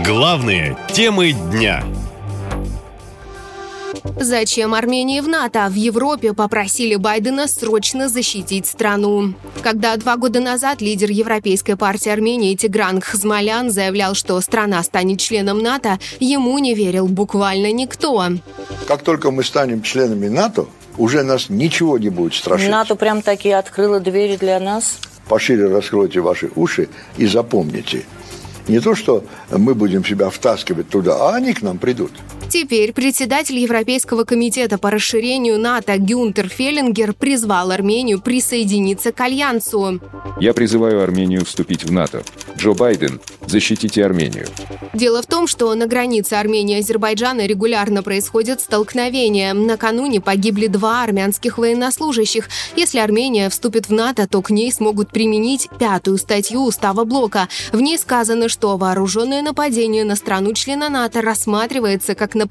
Главные 0.00 0.76
темы 0.92 1.32
дня. 1.32 1.84
Зачем 4.18 4.74
Армении 4.74 5.20
в 5.20 5.28
НАТО? 5.28 5.68
В 5.70 5.74
Европе 5.74 6.32
попросили 6.32 6.96
Байдена 6.96 7.46
срочно 7.46 8.08
защитить 8.08 8.66
страну. 8.66 9.34
Когда 9.62 9.96
два 9.96 10.16
года 10.16 10.40
назад 10.40 10.80
лидер 10.80 11.10
Европейской 11.10 11.76
партии 11.76 12.10
Армении 12.10 12.56
Тигран 12.56 13.00
Хзмалян 13.00 13.70
заявлял, 13.70 14.14
что 14.14 14.40
страна 14.40 14.82
станет 14.82 15.20
членом 15.20 15.60
НАТО, 15.60 16.00
ему 16.18 16.58
не 16.58 16.74
верил 16.74 17.06
буквально 17.06 17.70
никто. 17.70 18.24
Как 18.88 19.02
только 19.02 19.30
мы 19.30 19.44
станем 19.44 19.82
членами 19.82 20.26
НАТО, 20.26 20.66
уже 20.98 21.22
нас 21.22 21.48
ничего 21.48 21.98
не 21.98 22.08
будет 22.08 22.34
страшить. 22.34 22.68
НАТО 22.68 22.96
прям 22.96 23.22
таки 23.22 23.50
открыла 23.50 24.00
двери 24.00 24.36
для 24.36 24.58
нас. 24.58 24.98
Пошире 25.28 25.68
раскройте 25.68 26.20
ваши 26.20 26.50
уши 26.56 26.88
и 27.16 27.26
запомните. 27.26 28.04
Не 28.68 28.80
то, 28.80 28.94
что 28.94 29.24
мы 29.50 29.74
будем 29.74 30.04
себя 30.04 30.30
втаскивать 30.30 30.88
туда, 30.88 31.16
а 31.16 31.34
они 31.34 31.52
к 31.52 31.62
нам 31.62 31.78
придут. 31.78 32.12
Теперь 32.54 32.92
председатель 32.92 33.58
Европейского 33.58 34.22
комитета 34.22 34.78
по 34.78 34.92
расширению 34.92 35.58
НАТО 35.58 35.98
Гюнтер 35.98 36.48
Феллингер 36.48 37.12
призвал 37.12 37.72
Армению 37.72 38.20
присоединиться 38.20 39.10
к 39.10 39.20
Альянсу. 39.20 39.98
Я 40.38 40.54
призываю 40.54 41.02
Армению 41.02 41.44
вступить 41.44 41.82
в 41.82 41.90
НАТО. 41.90 42.22
Джо 42.56 42.72
Байден, 42.72 43.20
защитите 43.44 44.04
Армению. 44.04 44.46
Дело 44.92 45.20
в 45.20 45.26
том, 45.26 45.48
что 45.48 45.74
на 45.74 45.88
границе 45.88 46.34
Армении 46.34 46.76
и 46.76 46.80
Азербайджана 46.80 47.44
регулярно 47.44 48.04
происходят 48.04 48.60
столкновения. 48.60 49.52
Накануне 49.52 50.20
погибли 50.20 50.68
два 50.68 51.02
армянских 51.02 51.58
военнослужащих. 51.58 52.48
Если 52.76 53.00
Армения 53.00 53.50
вступит 53.50 53.88
в 53.88 53.92
НАТО, 53.92 54.28
то 54.28 54.40
к 54.42 54.50
ней 54.50 54.70
смогут 54.70 55.10
применить 55.10 55.68
пятую 55.80 56.18
статью 56.18 56.62
Устава 56.62 57.02
Блока. 57.02 57.48
В 57.72 57.80
ней 57.80 57.98
сказано, 57.98 58.48
что 58.48 58.76
вооруженное 58.76 59.42
нападение 59.42 60.04
на 60.04 60.14
страну-члена 60.14 60.88
НАТО 60.88 61.20
рассматривается 61.20 62.14
как 62.14 62.36
нападение 62.36 62.43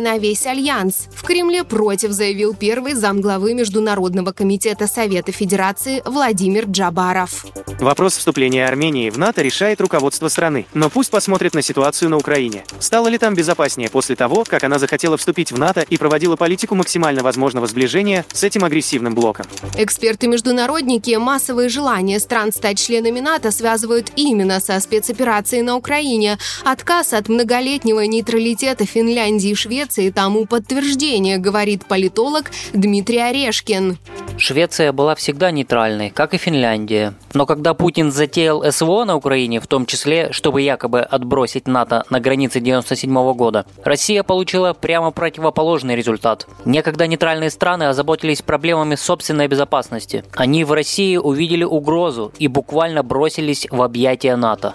на 0.00 0.18
весь 0.18 0.46
Альянс. 0.46 1.08
В 1.14 1.22
Кремле 1.22 1.64
против 1.64 2.12
заявил 2.12 2.54
первый 2.54 2.94
замглавы 2.94 3.54
Международного 3.54 4.32
комитета 4.32 4.86
Совета 4.86 5.32
Федерации 5.32 6.02
Владимир 6.04 6.66
Джабаров. 6.66 7.46
Вопрос 7.80 8.16
вступления 8.16 8.66
Армении 8.66 9.10
в 9.10 9.18
НАТО 9.18 9.42
решает 9.42 9.80
руководство 9.80 10.28
страны. 10.28 10.66
Но 10.74 10.90
пусть 10.90 11.10
посмотрят 11.10 11.54
на 11.54 11.62
ситуацию 11.62 12.10
на 12.10 12.16
Украине. 12.16 12.64
Стало 12.78 13.08
ли 13.08 13.18
там 13.18 13.34
безопаснее 13.34 13.88
после 13.88 14.16
того, 14.16 14.44
как 14.46 14.64
она 14.64 14.78
захотела 14.78 15.16
вступить 15.16 15.52
в 15.52 15.58
НАТО 15.58 15.80
и 15.88 15.96
проводила 15.96 16.36
политику 16.36 16.74
максимально 16.74 17.22
возможного 17.22 17.66
сближения 17.66 18.24
с 18.32 18.44
этим 18.44 18.64
агрессивным 18.64 19.14
блоком? 19.14 19.46
Эксперты-международники 19.76 21.16
массовые 21.16 21.68
желания 21.68 22.20
стран 22.20 22.52
стать 22.52 22.78
членами 22.78 23.20
НАТО 23.20 23.50
связывают 23.50 24.12
именно 24.16 24.60
со 24.60 24.78
спецоперацией 24.80 25.62
на 25.62 25.76
Украине. 25.76 26.38
Отказ 26.64 27.12
от 27.12 27.28
многолетнего 27.28 28.00
нейтралитета 28.00 28.84
Финляндии 28.84 29.29
и 29.38 29.54
Швеции 29.54 30.10
тому 30.10 30.46
подтверждение, 30.46 31.38
говорит 31.38 31.86
политолог 31.86 32.50
Дмитрий 32.72 33.18
Орешкин. 33.18 33.98
Швеция 34.36 34.92
была 34.92 35.14
всегда 35.14 35.50
нейтральной, 35.50 36.10
как 36.10 36.34
и 36.34 36.38
Финляндия. 36.38 37.14
Но 37.34 37.46
когда 37.46 37.74
Путин 37.74 38.10
затеял 38.10 38.64
СВО 38.72 39.04
на 39.04 39.16
Украине, 39.16 39.60
в 39.60 39.66
том 39.66 39.86
числе, 39.86 40.32
чтобы 40.32 40.62
якобы 40.62 41.00
отбросить 41.00 41.68
НАТО 41.68 42.04
на 42.10 42.20
границе 42.20 42.60
97 42.60 43.32
года, 43.34 43.66
Россия 43.84 44.22
получила 44.22 44.72
прямо 44.72 45.10
противоположный 45.10 45.94
результат. 45.94 46.46
Некогда 46.64 47.06
нейтральные 47.06 47.50
страны 47.50 47.84
озаботились 47.84 48.42
проблемами 48.42 48.94
собственной 48.94 49.46
безопасности. 49.46 50.24
Они 50.34 50.64
в 50.64 50.72
России 50.72 51.16
увидели 51.16 51.64
угрозу 51.64 52.32
и 52.38 52.48
буквально 52.48 53.02
бросились 53.02 53.66
в 53.70 53.82
объятия 53.82 54.36
НАТО. 54.36 54.74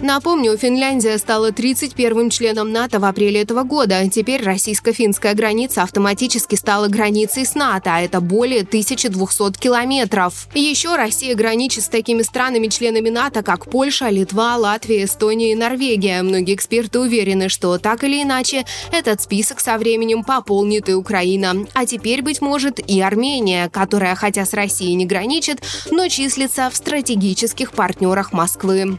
Напомню, 0.00 0.56
Финляндия 0.56 1.18
стала 1.18 1.50
31-м 1.50 2.30
членом 2.30 2.70
НАТО 2.70 3.00
в 3.00 3.04
апреле 3.04 3.42
этого 3.42 3.64
года. 3.64 4.08
Теперь 4.08 4.42
российско-финская 4.42 5.34
граница 5.34 5.82
автоматически 5.82 6.54
стала 6.54 6.86
границей 6.86 7.44
с 7.44 7.56
НАТО, 7.56 7.90
а 7.96 8.00
это 8.00 8.20
более 8.20 8.60
1200 8.62 9.58
километров. 9.58 10.46
Еще 10.54 10.94
Россия 10.94 11.34
граничит 11.34 11.84
с 11.84 11.88
такими 11.88 12.22
странами-членами 12.22 13.08
НАТО, 13.08 13.42
как 13.42 13.68
Польша, 13.68 14.08
Литва, 14.08 14.56
Латвия, 14.56 15.04
Эстония 15.04 15.52
и 15.52 15.56
Норвегия. 15.56 16.22
Многие 16.22 16.54
эксперты 16.54 17.00
уверены, 17.00 17.48
что 17.48 17.78
так 17.78 18.04
или 18.04 18.22
иначе 18.22 18.64
этот 18.92 19.20
список 19.20 19.58
со 19.58 19.76
временем 19.78 20.22
пополнит 20.22 20.88
и 20.88 20.94
Украина. 20.94 21.66
А 21.74 21.86
теперь, 21.86 22.22
быть 22.22 22.40
может, 22.40 22.78
и 22.78 23.00
Армения, 23.00 23.68
которая, 23.68 24.14
хотя 24.14 24.46
с 24.46 24.54
Россией 24.54 24.94
не 24.94 25.06
граничит, 25.06 25.60
но 25.90 26.06
числится 26.06 26.70
в 26.70 26.76
стратегических 26.76 27.72
партнерах 27.72 28.32
Москвы. 28.32 28.98